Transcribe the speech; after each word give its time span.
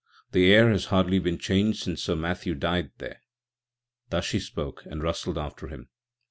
The 0.31 0.51
air 0.51 0.71
has 0.71 0.85
hardly 0.85 1.19
been 1.19 1.37
changed 1.37 1.83
since 1.83 2.01
Sir 2.01 2.15
Matthew 2.15 2.55
died 2.55 2.89
there." 2.97 3.21
Thus 4.09 4.25
she 4.25 4.39
spoke, 4.39 4.83
and 4.87 5.03
rustled 5.03 5.37
after 5.37 5.67
him. 5.67 5.89